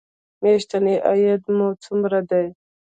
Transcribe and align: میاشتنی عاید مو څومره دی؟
میاشتنی 0.41 0.95
عاید 1.07 1.41
مو 1.55 1.67
څومره 1.83 2.19
دی؟ 2.29 2.45